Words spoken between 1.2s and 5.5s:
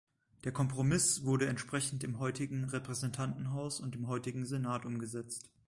wurde entsprechend im heutigen Repräsentantenhaus und dem heutigen Senat umgesetzt.